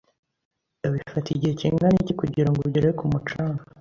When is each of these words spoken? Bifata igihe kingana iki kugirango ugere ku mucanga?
Bifata 0.93 1.27
igihe 1.31 1.53
kingana 1.59 1.97
iki 2.03 2.13
kugirango 2.21 2.59
ugere 2.67 2.87
ku 2.97 3.05
mucanga? 3.11 3.61